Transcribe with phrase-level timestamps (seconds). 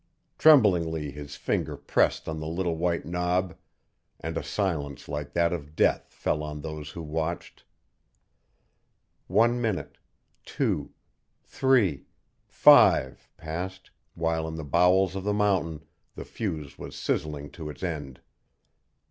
[0.39, 3.55] Tremblingly his finger pressed on the little white knob,
[4.19, 7.63] and a silence like that of death fell on those who watched.
[9.27, 9.99] One minute
[10.43, 10.91] two
[11.43, 12.07] three
[12.47, 15.81] five passed, while in the bowels of the mountain
[16.15, 18.21] the fuse was sizzling to its end.